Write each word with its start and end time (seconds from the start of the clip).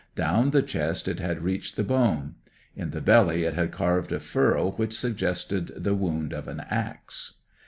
Down 0.15 0.49
the 0.49 0.63
chest 0.63 1.07
it 1.07 1.19
had 1.19 1.43
reached 1.43 1.75
the 1.75 1.83
bone; 1.83 2.33
in 2.75 2.89
the 2.89 3.01
belly 3.01 3.43
it 3.43 3.53
had 3.53 3.71
carved 3.71 4.11
a 4.11 4.19
furrow 4.19 4.71
which 4.71 4.97
suggested 4.97 5.67
the 5.77 5.93
wound 5.93 6.33
of 6.33 6.47
an 6.47 6.59
axe. 6.71 7.41